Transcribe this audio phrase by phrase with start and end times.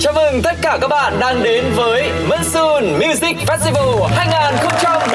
[0.00, 5.10] Chào mừng tất cả các bạn đang đến với Monsoon Music Festival 2014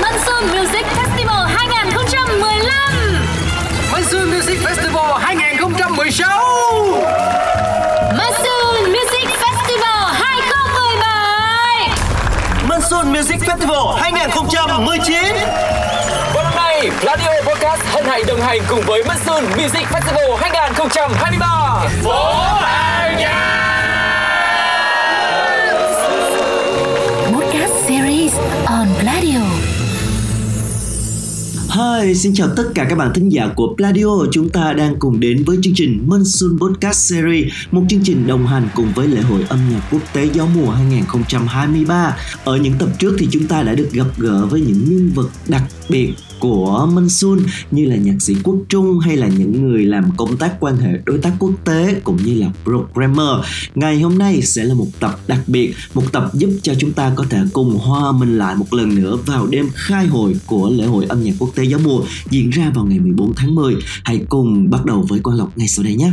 [0.00, 2.72] Monsoon Music Festival 2015
[3.92, 6.28] Monsoon Music Festival 2016
[8.18, 11.88] Monsoon Music Festival 2017
[12.68, 15.16] Monsoon Music Festival 2019
[16.34, 21.46] Và năm nay, Radio Podcast hân hạnh đồng hành cùng với Monsoon Music Festival 2023
[22.04, 23.65] Phố Hàng Podcast
[31.76, 35.20] Hi, xin chào tất cả các bạn thính giả của Pladio Chúng ta đang cùng
[35.20, 39.20] đến với chương trình Monsoon Podcast Series Một chương trình đồng hành cùng với lễ
[39.20, 43.62] hội âm nhạc quốc tế gió mùa 2023 Ở những tập trước thì chúng ta
[43.62, 47.38] đã được gặp gỡ với những nhân vật đặc biệt của Monsoon
[47.70, 50.90] như là nhạc sĩ Quốc Trung hay là những người làm công tác quan hệ
[51.04, 53.46] đối tác quốc tế cũng như là programmer.
[53.74, 57.12] Ngày hôm nay sẽ là một tập đặc biệt, một tập giúp cho chúng ta
[57.16, 60.84] có thể cùng hòa mình lại một lần nữa vào đêm khai hội của lễ
[60.84, 63.74] hội âm nhạc quốc tế gió mùa diễn ra vào ngày 14 tháng 10.
[64.04, 66.10] Hãy cùng bắt đầu với Quang Lộc ngay sau đây nhé.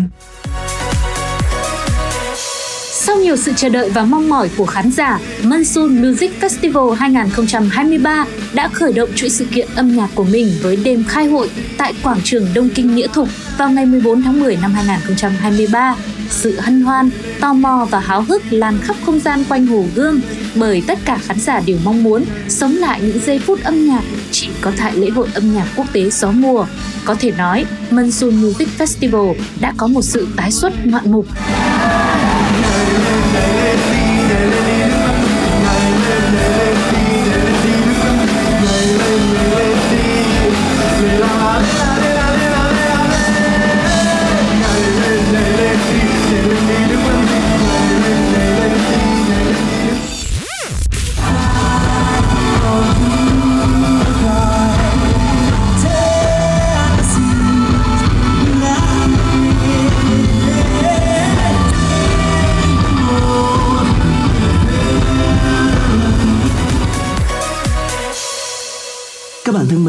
[3.05, 8.25] Sau nhiều sự chờ đợi và mong mỏi của khán giả, Monsoon Music Festival 2023
[8.53, 11.93] đã khởi động chuỗi sự kiện âm nhạc của mình với đêm khai hội tại
[12.03, 15.95] quảng trường Đông Kinh Nghĩa Thục vào ngày 14 tháng 10 năm 2023.
[16.33, 20.21] Sự hân hoan, tò mò và háo hức lan khắp không gian quanh Hồ gương
[20.55, 24.01] bởi tất cả khán giả đều mong muốn sống lại những giây phút âm nhạc
[24.31, 26.65] chỉ có tại lễ hội âm nhạc quốc tế gió mùa.
[27.05, 31.25] Có thể nói, Monsoon Music Festival đã có một sự tái xuất ngoạn mục.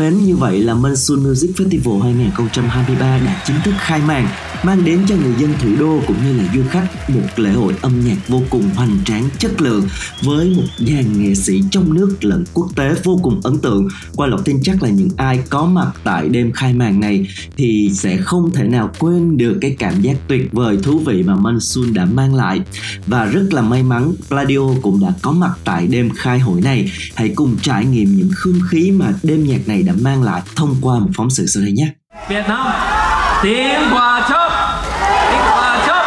[0.05, 4.29] Mến, như vậy là Monsoon Music Festival 2023 đã chính thức khai màn,
[4.63, 7.75] mang đến cho người dân thủ đô cũng như là du khách một lễ hội
[7.83, 9.89] âm nhạc vô cùng hoành tráng, chất lượng
[10.23, 13.89] với một dàn nghệ sĩ trong nước lẫn quốc tế vô cùng ấn tượng.
[14.17, 17.27] Qua lọc tin chắc là những ai có mặt tại đêm khai màn này
[17.57, 21.35] thì sẽ không thể nào quên được cái cảm giác tuyệt vời thú vị mà
[21.35, 22.61] Monsoon đã mang lại.
[23.07, 26.91] Và rất là may mắn, Pladio cũng đã có mặt tại đêm khai hội này.
[27.15, 30.77] Hãy cùng trải nghiệm những không khí mà đêm nhạc này đã mang lại thông
[30.81, 31.91] qua một phóng sự sau đây nhé.
[32.29, 32.67] Việt Nam
[33.43, 34.51] tiếng qua chớp.
[35.31, 36.05] Tiếng qua chớp.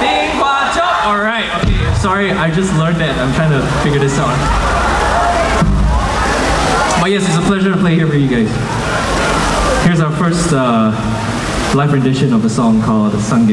[0.00, 1.04] Tiếng qua chớp.
[1.04, 3.16] Alright okay sorry I just learned it.
[3.16, 4.38] I'm trying to figure this out.
[7.00, 8.50] But yes it's a pleasure to play here for you guys.
[9.84, 10.92] Here's our first uh,
[11.74, 13.46] live rendition of a song called Sun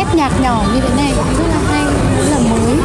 [0.00, 1.84] set nhạc nhỏ như thế này cũng rất là hay
[2.18, 2.76] rất là mới.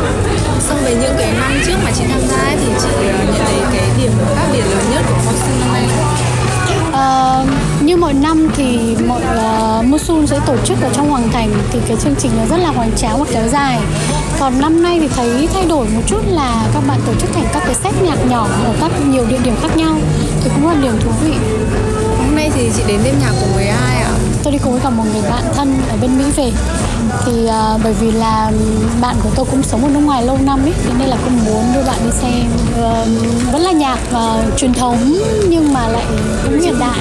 [0.60, 3.34] So với những cái năm trước mà chị tham gia ấy, thì chị ờ, nhận
[3.38, 5.88] thấy cái điểm khác biệt lớn nhất của Monsoon năm nay?
[6.92, 7.46] Ờ,
[7.82, 11.80] như mọi năm thì mọi uh, Monsoon sẽ tổ chức ở trong Hoàng Thành thì
[11.88, 13.80] cái chương trình nó rất là hoành tráng và kéo dài.
[14.40, 17.46] Còn năm nay thì thấy thay đổi một chút là các bạn tổ chức thành
[17.54, 19.98] các cái set nhạc nhỏ ở các nhiều địa điểm khác nhau
[20.44, 21.34] thì cũng là điểm thú vị.
[22.18, 24.12] Hôm nay thì chị đến đêm nhạc cùng với ai ạ?
[24.46, 26.52] tôi đi cùng với cả một người bạn thân ở bên Mỹ về
[27.26, 28.52] thì à, bởi vì là
[29.02, 31.46] bạn của tôi cũng sống ở nước ngoài lâu năm ấy thế nên là cũng
[31.46, 32.46] muốn đưa bạn đi xem
[32.82, 33.06] Ờ,
[33.52, 34.98] vẫn là nhạc ờ, truyền thống
[35.50, 36.06] nhưng mà lại
[36.46, 37.00] cũng hiện đại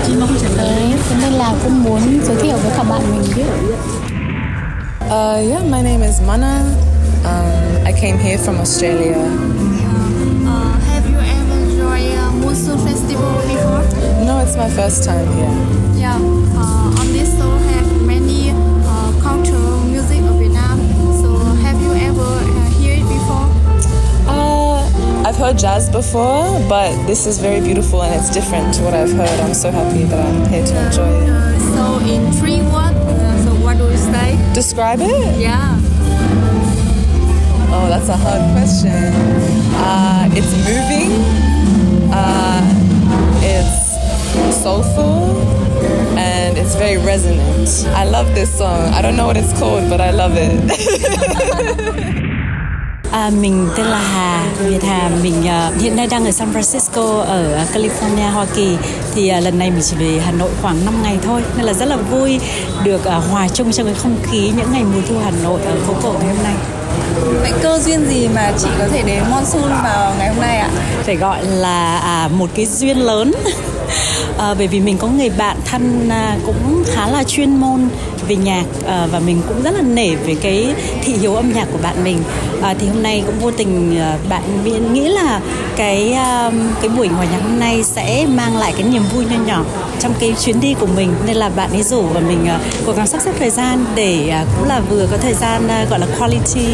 [0.56, 3.46] đấy thế nên là cũng muốn giới thiệu với cả bạn mình biết
[5.04, 6.60] Uh, yeah, my name is Mana.
[7.24, 9.16] Um, I came here from Australia.
[10.46, 13.82] Uh, have you ever enjoyed uh, Monsoon Festival before?
[14.26, 16.00] No, it's my first time here.
[16.00, 16.16] Yeah.
[16.56, 16.83] Uh,
[25.36, 29.40] heard jazz before, but this is very beautiful and it's different to what I've heard.
[29.40, 31.60] I'm so happy that I'm here to enjoy it.
[31.74, 34.38] So in three words, uh, so what do we say?
[34.54, 35.40] Describe it?
[35.40, 35.76] Yeah.
[37.76, 39.12] Oh, that's a hard question.
[39.74, 41.10] Uh, it's moving.
[42.12, 42.62] Uh,
[43.42, 45.42] it's soulful.
[46.16, 47.86] And it's very resonant.
[47.96, 48.92] I love this song.
[48.94, 52.20] I don't know what it's called, but I love it.
[53.14, 55.10] À, mình tên là Hà, Việt Hà.
[55.22, 58.76] Mình uh, hiện nay đang ở San Francisco ở California, Hoa Kỳ.
[59.14, 61.72] Thì uh, lần này mình chỉ về Hà Nội khoảng 5 ngày thôi, nên là
[61.72, 62.40] rất là vui
[62.84, 65.76] được uh, hòa chung trong cái không khí những ngày mùa thu Hà Nội ở
[65.86, 66.54] phố cổ ngày hôm nay.
[67.40, 70.68] Vậy cơ duyên gì mà chị có thể đến Monsoon vào ngày hôm nay ạ?
[71.02, 73.32] Phải gọi là à, một cái duyên lớn.
[74.38, 77.88] à, bởi vì mình có người bạn thân à, cũng khá là chuyên môn
[78.28, 80.74] về nhạc ờ, và mình cũng rất là nể về cái
[81.04, 82.18] thị hiếu âm nhạc của bạn mình.
[82.62, 84.42] Ờ, thì hôm nay cũng vô tình à, bạn
[84.92, 85.40] nghĩ là
[85.76, 86.16] cái
[86.80, 89.64] cái buổi hòa nhạc hôm nay sẽ mang lại cái niềm vui nho nhỏ
[90.00, 91.14] trong cái chuyến đi của mình.
[91.26, 94.28] Nên là bạn ấy rủ và mình à, cố gắng sắp xếp thời gian để
[94.28, 96.66] à, cũng là vừa có thời gian à, gọi là quality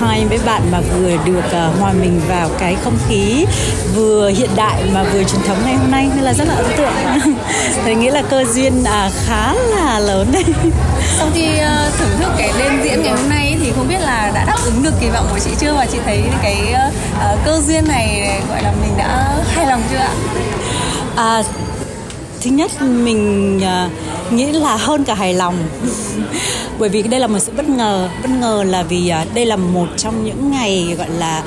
[0.00, 3.44] time với bạn mà vừa được hòa mình vào cái không khí
[3.94, 6.08] vừa hiện đại mà vừa truyền thống ngày hôm nay.
[6.14, 6.92] Nên là rất là ấn tượng.
[7.84, 10.28] Tôi nghĩ là cơ duyên à, khá là lớn.
[10.32, 10.44] Đấy
[11.18, 14.30] sau khi uh, thưởng thức cái đêm diễn ngày hôm nay thì không biết là
[14.34, 15.74] đã đáp ứng được kỳ vọng của chị chưa?
[15.74, 19.96] Và chị thấy cái uh, cơ duyên này gọi là mình đã hài lòng chưa
[19.96, 20.12] ạ?
[21.16, 21.42] À,
[22.40, 25.54] thứ nhất mình uh, nghĩ là hơn cả hài lòng.
[26.78, 28.08] Bởi vì đây là một sự bất ngờ.
[28.22, 31.42] Bất ngờ là vì uh, đây là một trong những ngày gọi là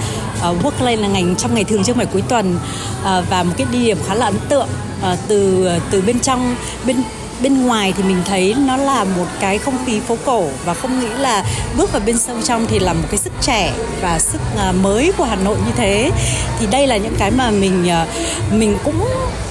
[0.49, 3.53] uh, work là ngày trong ngày thường chứ không phải cuối tuần uh, và một
[3.57, 4.67] cái địa điểm khá là ấn tượng
[5.01, 6.55] uh, từ từ bên trong
[6.85, 7.03] bên
[7.41, 10.99] bên ngoài thì mình thấy nó là một cái không khí phố cổ và không
[10.99, 11.45] nghĩ là
[11.77, 15.11] bước vào bên sâu trong thì là một cái sức trẻ và sức à, mới
[15.17, 16.11] của Hà Nội như thế.
[16.59, 18.07] Thì đây là những cái mà mình à,
[18.51, 19.05] mình cũng,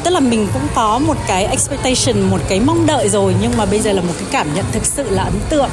[0.05, 3.67] tức là mình cũng có một cái expectation, một cái mong đợi rồi, nhưng mà
[3.67, 5.71] bây giờ là một cái cảm nhận thực sự là ấn tượng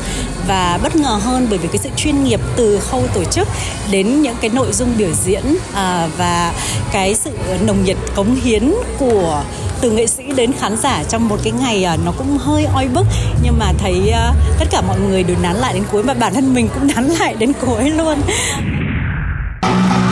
[0.47, 3.47] và bất ngờ hơn bởi vì cái sự chuyên nghiệp từ khâu tổ chức
[3.91, 6.53] đến những cái nội dung biểu diễn à, và
[6.91, 7.31] cái sự
[7.65, 9.43] nồng nhiệt cống hiến của
[9.81, 12.87] từ nghệ sĩ đến khán giả trong một cái ngày à, nó cũng hơi oi
[12.87, 13.07] bức.
[13.43, 16.33] Nhưng mà thấy à, tất cả mọi người đều nán lại đến cuối và bản
[16.33, 18.17] thân mình cũng nán lại đến cuối luôn.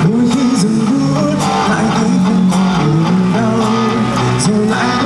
[0.03, 1.33] Đôi khi dừng bước
[1.69, 3.57] lại thấy không còn đau,
[4.47, 5.02] rồi lại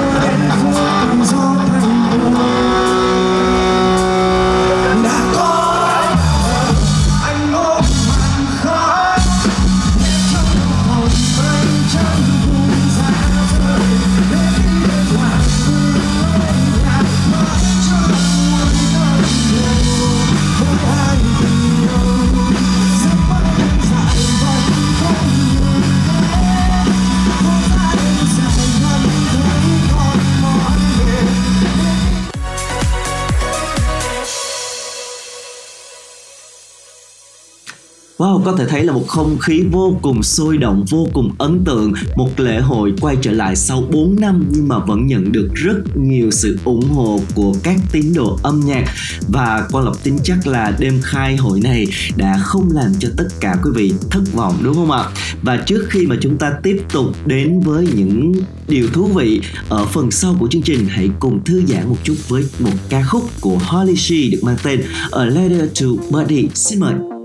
[38.46, 41.94] Có thể thấy là một không khí vô cùng sôi động, vô cùng ấn tượng.
[42.16, 45.78] Một lễ hội quay trở lại sau 4 năm nhưng mà vẫn nhận được rất
[45.96, 48.84] nhiều sự ủng hộ của các tín đồ âm nhạc.
[49.28, 53.28] Và Quang Lộc tin chắc là đêm khai hội này đã không làm cho tất
[53.40, 55.10] cả quý vị thất vọng đúng không ạ?
[55.42, 58.34] Và trước khi mà chúng ta tiếp tục đến với những
[58.68, 62.16] điều thú vị ở phần sau của chương trình Hãy cùng thư giãn một chút
[62.28, 66.48] với một ca khúc của Holly She được mang tên A Letter to Buddy.
[66.54, 67.17] Xin mời.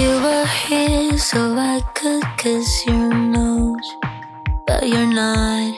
[0.00, 3.96] You were here so I could kiss your nose,
[4.66, 5.76] but you're not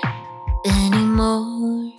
[0.65, 1.93] anymore.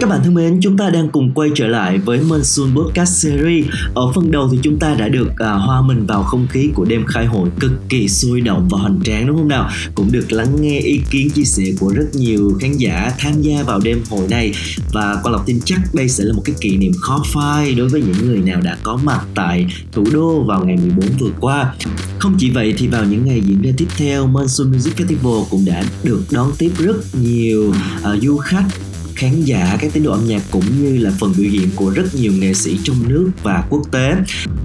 [0.00, 3.66] Các bạn thân mến, chúng ta đang cùng quay trở lại với Monsoon Podcast Series.
[3.94, 6.84] Ở phần đầu thì chúng ta đã được à, hòa mình vào không khí của
[6.84, 9.70] đêm khai hội cực kỳ sôi động và hoành tráng đúng không nào?
[9.94, 13.62] Cũng được lắng nghe ý kiến chia sẻ của rất nhiều khán giả tham gia
[13.62, 14.52] vào đêm hội này
[14.92, 17.88] và qua lọc tin chắc đây sẽ là một cái kỷ niệm khó phai đối
[17.88, 21.74] với những người nào đã có mặt tại thủ đô vào ngày 14 vừa qua.
[22.18, 25.64] Không chỉ vậy thì vào những ngày diễn ra tiếp theo, Monsoon Music Festival cũng
[25.64, 28.64] đã được đón tiếp rất nhiều à, du khách
[29.14, 32.14] khán giả các tín đồ âm nhạc cũng như là phần biểu diễn của rất
[32.14, 34.14] nhiều nghệ sĩ trong nước và quốc tế.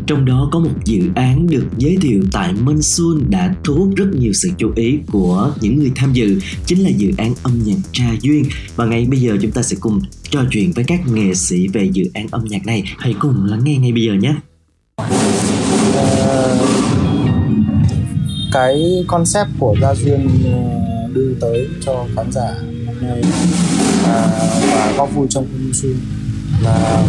[0.07, 4.05] Trong đó có một dự án được giới thiệu tại Monsoon đã thu hút rất
[4.13, 7.77] nhiều sự chú ý của những người tham dự, chính là dự án âm nhạc
[7.91, 8.45] Tra Duyên.
[8.75, 11.89] Và ngay bây giờ chúng ta sẽ cùng trò chuyện với các nghệ sĩ về
[11.93, 12.83] dự án âm nhạc này.
[12.97, 14.35] Hãy cùng lắng nghe ngay bây giờ nhé.
[15.95, 16.57] Ờ,
[18.53, 22.55] cái concept của Gia Duyên ờ, đưa tới cho khán giả
[22.87, 23.21] hôm nay
[24.05, 24.27] à,
[24.62, 26.00] và góp vui trong công xuân
[26.63, 27.03] là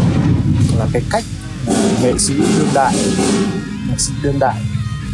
[0.78, 1.24] là cái cách
[2.02, 2.94] nghệ sĩ đương đại
[3.88, 4.62] nghệ sĩ đương đại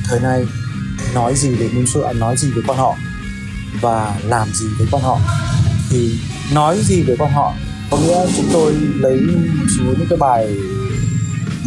[0.09, 0.45] thời nay
[1.15, 2.97] nói gì về Minh Xuân, nói gì với con họ
[3.81, 5.21] và làm gì với con họ.
[5.91, 6.19] Thì
[6.55, 7.55] nói gì với con họ
[7.91, 10.57] có nghĩa chúng tôi lấy một số những cái bài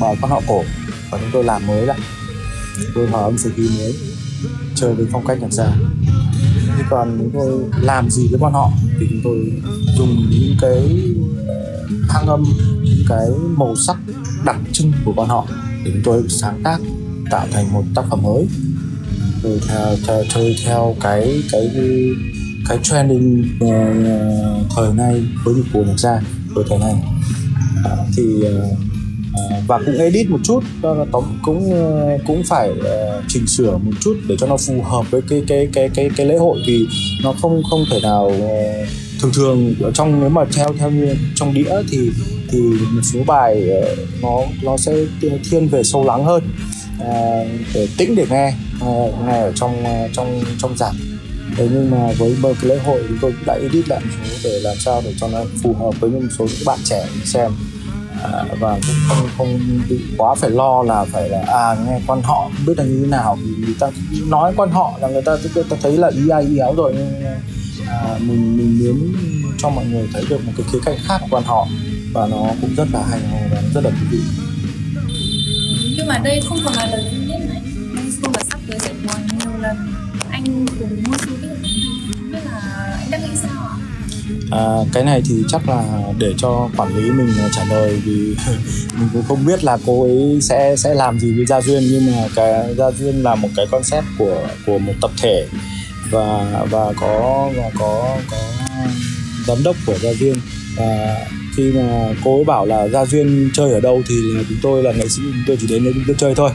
[0.01, 0.63] bài con họ cổ
[1.11, 1.99] và chúng tôi làm mới lại.
[2.95, 3.95] Tôi hòa âm sử khí mới
[4.75, 5.67] chơi với phong cách nhạc gia
[6.77, 9.51] thì còn chúng tôi làm gì với bọn họ thì chúng tôi
[9.97, 11.05] dùng những cái
[11.47, 12.43] ờ, thăng âm
[12.83, 13.27] những cái
[13.57, 13.97] màu sắc
[14.45, 15.47] đặc trưng của bọn họ
[15.85, 16.79] để chúng tôi sáng tác
[17.31, 18.47] tạo thành một tác phẩm mới.
[19.43, 21.71] Rồi theo, theo chơi theo cái cái
[22.69, 26.21] cái trending uh, thời nay với nhịp của nhạc gia
[26.55, 26.95] của thời nay
[27.79, 28.77] uh, thì uh,
[29.67, 30.63] và cũng edit một chút
[31.11, 35.11] tóm cũng ờ, cũng phải ờ, chỉnh sửa một chút để cho nó phù hợp
[35.11, 36.59] với cái cái cái cái cái lễ hội.
[36.67, 36.85] Vì
[37.23, 38.85] nó không không thể nào ờ,
[39.21, 42.11] thường thường ở trong nếu mà theo theo như trong đĩa thì
[42.49, 42.59] thì
[42.91, 43.69] một số bài
[44.21, 44.95] nó nó sẽ
[45.51, 46.43] thiên về sâu lắng hơn
[46.99, 48.91] à, để tĩnh để nghe à,
[49.25, 50.95] nghe ở trong trong trong giảm
[51.57, 54.25] thế nhưng mà với một cái lễ hội chúng tôi cũng đã edit lại một
[54.25, 57.07] số để làm sao để cho nó phù hợp với một số những bạn trẻ
[57.25, 57.51] xem
[58.23, 62.21] à, và cũng không không bị quá phải lo là phải là à nghe quan
[62.21, 63.37] họ biết là như thế nào.
[63.41, 63.87] Vì người ta
[64.27, 66.93] nói quan họ là người ta người ta thấy là ý ai ý áo rồi
[66.97, 67.23] nhưng
[67.87, 69.13] à, mình mình muốn
[69.57, 71.67] cho mọi người thấy được một cái khía cạnh khác của quan họ.
[72.13, 73.19] Và nó cũng rất là hay
[73.51, 74.19] và rất là thú vị.
[75.97, 77.61] Nhưng mà đây không còn là lần duy nhất này
[77.93, 79.77] Monsoon là sắp tới sẽ có nhiều lần
[80.31, 81.54] anh cùng Monsoon
[84.51, 85.83] À, cái này thì chắc là
[86.19, 88.35] để cho quản lý mình à, trả lời vì
[88.99, 91.83] mình cũng không biết là cô ấy sẽ sẽ làm gì với Gia Duyên.
[91.91, 95.47] Nhưng mà cái Gia Duyên là một cái concept của của một tập thể.
[96.11, 98.57] Và và có và có có
[99.47, 100.35] giám đốc của Gia Duyên.
[100.77, 101.17] Và
[101.57, 104.83] khi mà cô ấy bảo là gia duyên chơi ở đâu thì là chúng tôi
[104.83, 106.51] là nghệ sĩ chúng tôi chỉ đến để chúng tôi chơi thôi.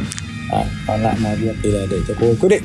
[0.53, 2.62] À, còn lại là việc thì là để cho cô ấy quyết định.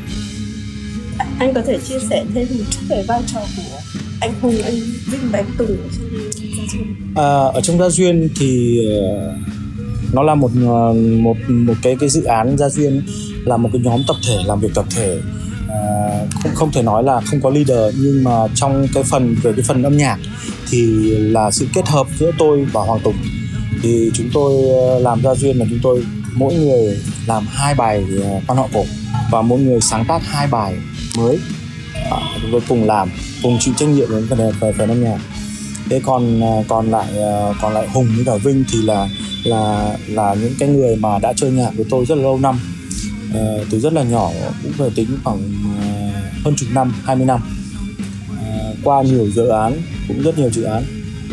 [1.40, 3.80] Anh có thể chia sẻ thêm một chút về vai trò của
[4.22, 4.74] anh Hùng, anh
[5.06, 5.78] Vinh và anh Tùng.
[5.78, 5.92] Ở
[6.32, 6.96] trong Gia Duyên?
[7.16, 9.34] À, ở trong gia duyên thì ờ,
[10.14, 13.02] nó là một ờ, một một cái cái dự án gia duyên
[13.46, 15.20] là một cái nhóm tập thể làm việc tập thể.
[15.70, 19.54] À, không không thể nói là không có leader nhưng mà trong cái phần về
[19.54, 20.18] cái phần âm nhạc
[20.70, 20.86] thì
[21.18, 23.16] là sự kết hợp giữa tôi và Hoàng Tùng.
[23.82, 28.06] Thì chúng tôi ờ, làm gia duyên là chúng tôi mỗi người làm hai bài
[28.48, 28.86] quan họ cổ
[29.32, 30.76] và mỗi người sáng tác hai bài
[31.18, 31.40] mới
[32.12, 33.10] à, chúng tôi cùng làm
[33.44, 35.20] cùng chịu trách nhiệm đến phần về phần âm nhạc.
[35.90, 39.10] Thế còn à, còn lại à, còn lại hùng với cả vinh thì là
[39.44, 42.60] là là những cái người mà đã chơi nhạc với tôi rất là lâu năm.
[43.34, 44.32] À, từ rất là nhỏ
[44.64, 46.12] cũng phải tính khoảng à,
[46.44, 47.42] hơn chục năm 20 năm.
[48.42, 50.84] À, qua nhiều dự án cũng rất nhiều dự án.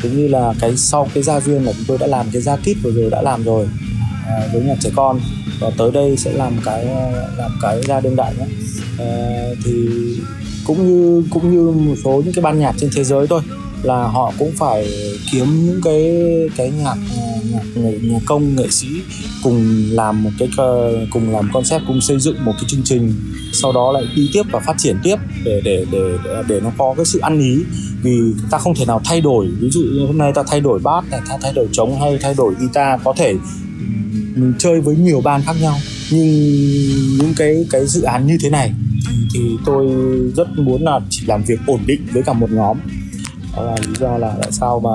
[0.02, 2.56] Cũng như là cái sau cái gia duyên là chúng tôi đã làm cái gia
[2.56, 3.66] kít vừa rồi đã làm rồi
[4.26, 5.20] à, với nhạc trẻ con.
[5.60, 6.86] Và tới đây sẽ làm cái
[7.36, 8.46] làm cái gia đương đại nhé.
[8.98, 9.72] À, thì
[10.66, 13.42] cũng như cũng như một số những cái ban nhạc trên thế giới thôi
[13.82, 14.92] là họ cũng phải
[15.32, 16.12] kiếm những cái
[16.56, 16.96] cái nhạc
[17.52, 18.88] nhạc, nhạc, nhạc công nghệ sĩ
[19.42, 20.48] cùng làm một cái
[21.10, 23.14] cùng làm concept cùng xây dựng một cái chương trình
[23.52, 26.94] sau đó lại đi tiếp và phát triển tiếp để để để để, nó có
[26.96, 27.58] cái sự ăn ý.
[28.02, 28.18] Vì
[28.50, 31.06] ta không thể nào thay đổi ví dụ như hôm nay ta thay đổi bass
[31.10, 33.34] ta thay đổi trống hay thay đổi guitar có thể
[34.34, 35.76] mình chơi với nhiều ban khác nhau.
[36.10, 36.26] Nhưng
[37.18, 38.72] những cái cái dự án như thế này
[39.34, 39.86] thì tôi
[40.36, 42.78] rất muốn là chỉ làm việc ổn định với cả một nhóm.
[43.56, 44.90] Đó là lý do là tại sao mà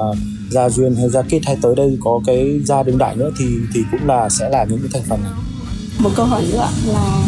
[0.49, 3.45] gia duyên hay gia kết hay tới đây có cái gia đương đại nữa thì
[3.73, 5.31] thì cũng là sẽ là những cái thành phần này.
[5.99, 7.23] Một câu hỏi nữa là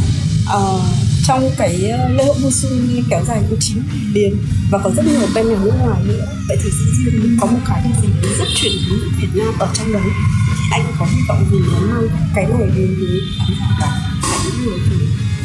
[0.57, 0.81] uh,
[1.29, 2.49] trong cái ờ, lễ hội mùa
[3.09, 3.77] kéo dài của 9
[4.13, 4.37] liền
[4.71, 7.59] và có rất nhiều bên nhà nước ngoài nữa vậy thì Gia Duyên có một
[7.67, 8.07] cái gì
[8.39, 10.01] rất truyền thống của Việt Nam ở trong đấy?
[10.47, 14.37] Thì anh có hy vọng gì muốn mang cái này đến với khán giả và
[14.43, 14.79] những người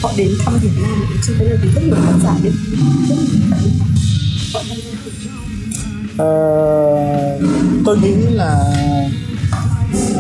[0.04, 2.78] họ đến thăm Việt Nam cho nên là vì rất nhiều khán giả rất nhiều
[3.08, 3.16] khán
[3.50, 3.56] giả
[4.54, 4.78] họ đang
[6.18, 7.38] Ờ,
[7.84, 8.64] tôi nghĩ là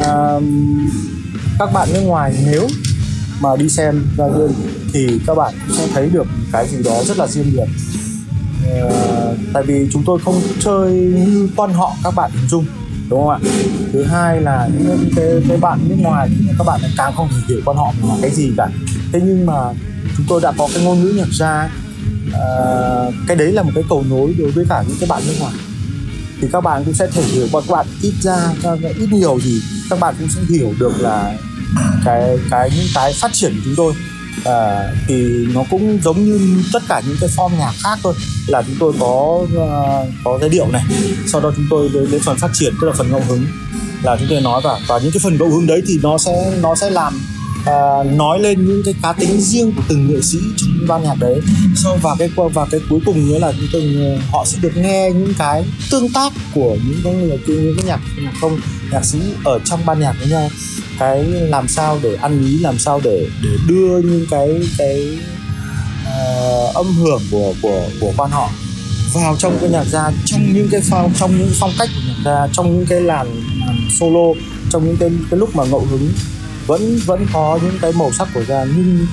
[0.00, 0.40] à,
[1.58, 2.68] các bạn nước ngoài nếu
[3.40, 4.52] mà đi xem ra duyên
[4.92, 7.68] thì các bạn sẽ thấy được cái gì đó rất là riêng biệt.
[8.64, 8.90] À,
[9.52, 12.66] tại vì chúng tôi không chơi như con họ các bạn hình dung
[13.08, 13.38] đúng không ạ?
[13.92, 17.36] Thứ hai là những cái, cái bạn nước ngoài thì các bạn càng không thể
[17.48, 18.68] hiểu con họ là cái gì cả
[19.14, 19.72] thế nhưng mà
[20.16, 21.70] chúng tôi đã có cái ngôn ngữ nhạc ra
[22.32, 25.34] Ờ, cái đấy là một cái cầu nối đối với cả những cái bạn nước
[25.40, 25.54] ngoài.
[26.40, 28.36] Thì các bạn cũng sẽ thể hiểu và các bạn ít ra
[28.98, 31.36] ít nhiều thì các bạn cũng sẽ hiểu được là
[32.04, 33.92] cái cái những cái phát triển của chúng tôi.
[34.44, 38.14] À, thì nó cũng giống như tất cả những cái form nhạc khác thôi.
[38.46, 40.84] Là chúng tôi có ờ, có giai điệu này
[41.26, 43.46] sau đó chúng tôi đến, đến phần phát triển tức là phần ngẫu hứng.
[44.02, 46.56] Là chúng tôi nói vào và những cái phần ngẫu hứng đấy thì nó sẽ
[46.62, 47.20] nó sẽ làm
[47.70, 51.14] uh, nói lên những cái cá tính riêng của từng nghệ sĩ trong ban nhạc
[51.18, 51.40] đấy.
[51.76, 54.76] Sau và cái và cái cuối cùng nữa là chúng tôi ờ, họ sẽ được
[54.76, 58.60] nghe những cái tương tác của những cái người những cái nhạc nhạc không
[58.92, 60.50] nhạc sĩ ở trong ban nhạc với nhau.
[60.98, 65.18] Cái làm sao để ăn ý làm sao để để đưa những cái cái
[66.02, 68.50] uh, âm hưởng của của của quan họ
[69.14, 72.22] vào trong cái nhạc gia trong những cái phong trong những phong cách của nhạc
[72.24, 73.42] gia trong những cái làn
[73.90, 76.08] solo trong những cái cái lúc mà ngẫu hứng
[76.66, 79.06] vẫn vẫn có những cái màu sắc của gia nhưng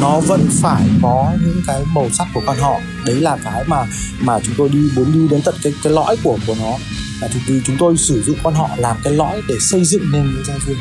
[0.00, 2.80] nó vẫn phải có những cái màu sắc của quan họ.
[3.06, 3.86] Đấy là cái mà
[4.20, 6.72] mà chúng tôi đi muốn đi đến tận cái cái lõi của của nó.
[7.20, 10.12] Là thì vì chúng tôi sử dụng quan họ làm cái lõi để xây dựng
[10.12, 10.76] nên cái gia duyên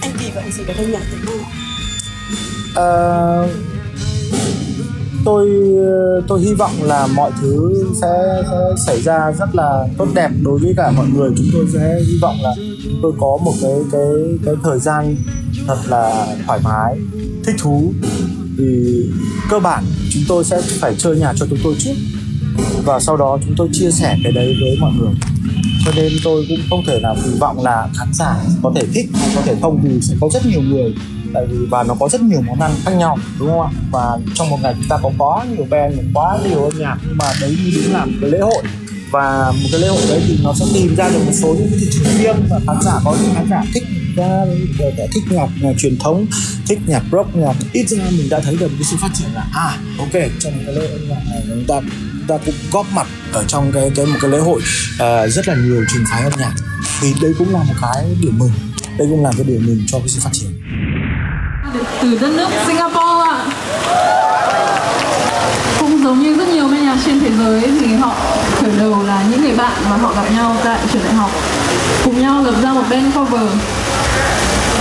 [0.00, 1.38] anh kỳ vọng gì về âm nhạc Nam
[2.74, 2.88] ạ?
[5.28, 5.48] Tôi
[6.28, 10.58] tôi hy vọng là mọi thứ sẽ, sẽ xảy ra rất là tốt đẹp đối
[10.58, 11.30] với cả mọi người.
[11.36, 12.54] Chúng tôi sẽ hy vọng là
[13.02, 14.10] tôi có một cái cái
[14.44, 15.16] cái thời gian
[15.66, 16.98] thật là thoải mái
[17.44, 17.92] thích thú.
[18.58, 19.04] Thì
[19.50, 21.94] cơ bản chúng tôi sẽ phải chơi nhà cho chúng tôi trước
[22.84, 25.12] và sau đó chúng tôi chia sẻ cái đấy với mọi người.
[25.84, 29.06] Cho nên tôi cũng không thể nào kỳ vọng là khán giả có thể thích
[29.14, 30.94] hay có thể không vì sẽ có rất nhiều người
[31.34, 33.70] tại vì và nó có rất nhiều món ăn khác nhau đúng không ạ?
[33.92, 37.16] Và trong một ngày chúng ta có quá nhiều band quá nhiều âm nhạc nhưng
[37.16, 38.62] mà đấy cũng là một cái lễ hội.
[39.10, 41.70] Và một cái lễ hội đấy thì nó sẽ tìm ra được một số những
[41.80, 43.84] thị trường riêng và khán giả có những khán giả thích
[44.16, 44.44] ra
[44.78, 46.26] ờ, thích nhạc, nhạc truyền thống
[46.68, 49.28] thích nhạc rock nhạc ít ra mình đã thấy được một cái sự phát triển
[49.34, 51.80] là à ok trong cái lễ hội này chúng ta
[52.12, 54.60] chúng ta cũng góp mặt ở trong cái cái một cái lễ hội
[54.94, 56.52] uh, rất là nhiều trường phái âm nhạc.
[57.00, 58.50] Thì đây cũng là một cái điểm mừng
[58.98, 60.50] đây cũng là cái điểm mừng cho cái sự phát triển
[62.02, 63.44] từ đất nước Singapore ạ.
[65.80, 68.12] Cũng giống như rất nhiều bên nhạc trên thế giới thì họ
[68.60, 71.30] khởi đầu là những người bạn mà họ gặp nhau tại trường đại học.
[72.04, 73.48] Cùng nhau lập ra một band cover.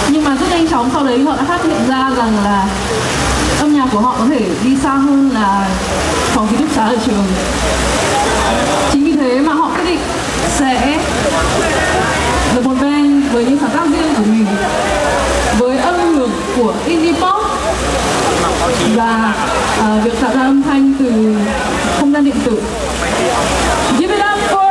[0.10, 2.67] Nhưng mà rất nhanh chóng sau đấy họ đã phát hiện ra rằng là
[3.60, 5.67] âm nhạc của họ có thể đi xa hơn là
[6.34, 7.26] phòng ký túc xá ở trường.
[8.91, 10.00] Chính vì thế mà họ quyết định
[10.58, 10.97] sẽ
[12.56, 14.45] lập một band với những sáng tác riêng của mình
[16.58, 17.43] của indie pop.
[18.96, 19.34] Và
[19.80, 21.36] uh, việc tạo ra âm thanh từ
[22.00, 22.62] không gian điện tử.
[24.00, 24.66] Give it up for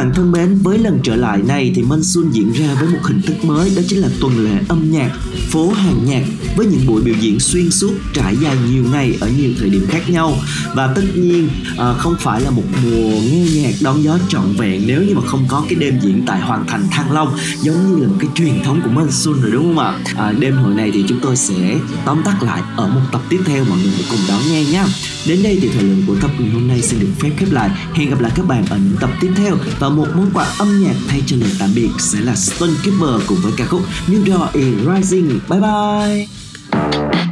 [0.00, 3.22] bạn thân mến, với lần trở lại này thì Monsoon diễn ra với một hình
[3.22, 5.10] thức mới đó chính là tuần lễ âm nhạc,
[5.50, 6.22] phố hàng nhạc
[6.56, 9.86] với những buổi biểu diễn xuyên suốt trải dài nhiều ngày ở nhiều thời điểm
[9.88, 10.36] khác nhau
[10.74, 14.82] và tất nhiên à, không phải là một mùa nghe nhạc đón gió trọn vẹn
[14.86, 18.02] nếu như mà không có cái đêm diễn tại Hoàng Thành Thăng Long giống như
[18.02, 19.98] là một cái truyền thống của Monsoon rồi đúng không ạ?
[20.16, 23.40] À, đêm hội này thì chúng tôi sẽ tóm tắt lại ở một tập tiếp
[23.46, 24.84] theo mọi người cùng đón nghe nhé.
[25.26, 27.70] Đến đây thì thời lượng của tập ngày hôm nay xin được phép khép lại.
[27.94, 30.82] Hẹn gặp lại các bạn ở những tập tiếp theo và một món quà âm
[30.82, 34.24] nhạc thay cho lời tạm biệt sẽ là Stone Keeper cùng với ca khúc New
[34.24, 35.39] Dawn is Rising.
[35.48, 37.29] 拜拜。